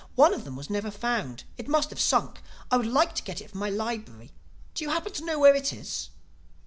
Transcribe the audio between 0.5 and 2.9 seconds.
was never found. It must have sunk. I would